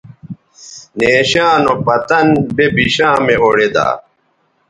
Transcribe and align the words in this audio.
نیشاں 0.97 1.55
نو 1.63 1.73
پتن 1.85 2.27
بے 2.55 2.65
بشامےاوڑیدا 2.75 3.87